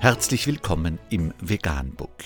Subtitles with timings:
[0.00, 2.22] Herzlich willkommen im Veganbook.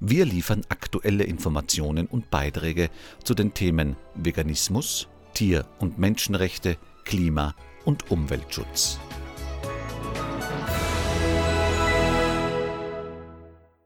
[0.00, 2.90] Wir liefern aktuelle Informationen und Beiträge
[3.22, 8.98] zu den Themen Veganismus, Tier- und Menschenrechte, Klima- und Umweltschutz.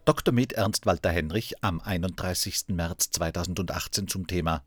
[0.06, 0.32] Dr.
[0.32, 2.68] Med Ernst Walter Henrich am 31.
[2.68, 4.64] März 2018 zum Thema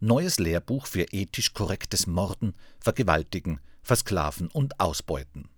[0.00, 5.48] Neues Lehrbuch für ethisch korrektes Morden, Vergewaltigen, Versklaven und Ausbeuten.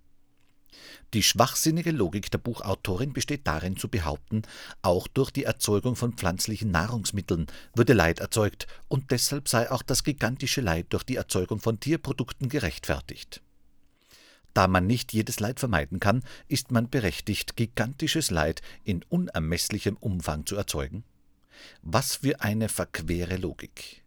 [1.13, 4.43] Die schwachsinnige Logik der Buchautorin besteht darin zu behaupten,
[4.81, 10.03] auch durch die Erzeugung von pflanzlichen Nahrungsmitteln würde Leid erzeugt und deshalb sei auch das
[10.03, 13.41] gigantische Leid durch die Erzeugung von Tierprodukten gerechtfertigt.
[14.53, 20.45] Da man nicht jedes Leid vermeiden kann, ist man berechtigt, gigantisches Leid in unermesslichem Umfang
[20.45, 21.03] zu erzeugen?
[21.81, 24.03] Was für eine verquere Logik.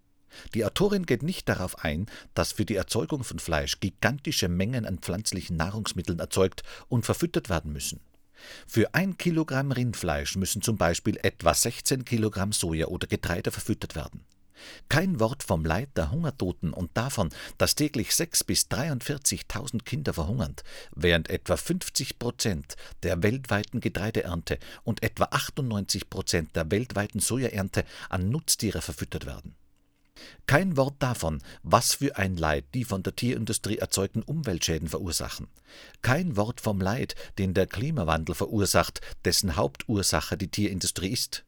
[0.54, 4.98] Die Autorin geht nicht darauf ein, dass für die Erzeugung von Fleisch gigantische Mengen an
[4.98, 8.00] pflanzlichen Nahrungsmitteln erzeugt und verfüttert werden müssen.
[8.66, 14.24] Für ein Kilogramm Rindfleisch müssen zum Beispiel etwa 16 Kilogramm Soja oder Getreide verfüttert werden.
[14.88, 20.54] Kein Wort vom Leid der Hungertoten und davon, dass täglich 6.000 bis 43.000 Kinder verhungern,
[20.94, 28.30] während etwa 50 Prozent der weltweiten Getreideernte und etwa 98 Prozent der weltweiten Sojaernte an
[28.30, 29.56] Nutztiere verfüttert werden.
[30.46, 35.48] Kein Wort davon, was für ein Leid die von der Tierindustrie erzeugten Umweltschäden verursachen.
[36.02, 41.44] Kein Wort vom Leid, den der Klimawandel verursacht, dessen Hauptursache die Tierindustrie ist.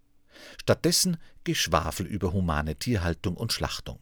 [0.61, 3.99] Stattdessen Geschwafel über humane Tierhaltung und Schlachtung.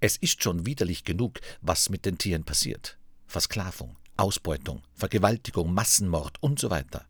[0.00, 2.98] Es ist schon widerlich genug, was mit den Tieren passiert.
[3.26, 7.06] Versklavung, Ausbeutung, Vergewaltigung, Massenmord und so weiter.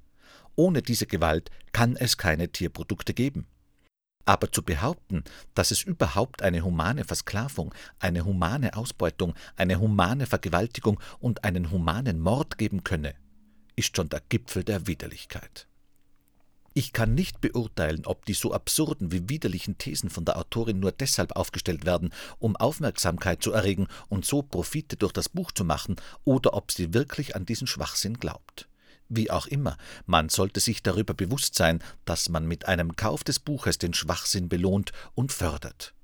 [0.57, 3.47] Ohne diese Gewalt kann es keine Tierprodukte geben.
[4.27, 5.23] Aber zu behaupten,
[5.55, 12.21] dass es überhaupt eine humane Versklavung, eine humane Ausbeutung, eine humane Vergewaltigung und einen humanen
[12.21, 13.15] Mord geben könne,
[13.77, 15.67] ist schon der Gipfel der Widerlichkeit.
[16.77, 20.91] Ich kann nicht beurteilen, ob die so absurden wie widerlichen Thesen von der Autorin nur
[20.91, 25.95] deshalb aufgestellt werden, um Aufmerksamkeit zu erregen und so Profite durch das Buch zu machen,
[26.25, 28.69] oder ob sie wirklich an diesen Schwachsinn glaubt.
[29.17, 29.77] Wie auch immer,
[30.07, 34.49] man sollte sich darüber bewusst sein, dass man mit einem Kauf des Buches den Schwachsinn
[34.49, 35.95] belohnt und fördert.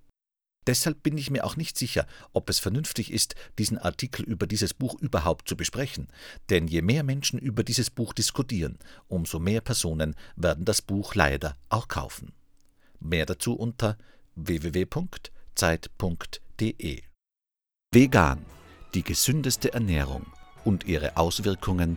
[0.66, 4.74] Deshalb bin ich mir auch nicht sicher, ob es vernünftig ist, diesen Artikel über dieses
[4.74, 6.06] Buch überhaupt zu besprechen,
[6.50, 8.78] denn je mehr Menschen über dieses Buch diskutieren,
[9.08, 12.32] umso mehr Personen werden das Buch leider auch kaufen.
[13.00, 13.98] Mehr dazu unter
[14.36, 15.42] www.zeit.de.
[17.92, 18.46] Vegan,
[18.94, 20.26] die gesündeste Ernährung
[20.64, 21.96] und ihre Auswirkungen